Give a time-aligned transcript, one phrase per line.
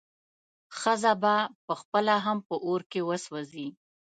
[0.79, 1.35] ښځه به
[1.67, 3.67] پخپله هم په اور کې وسوځي.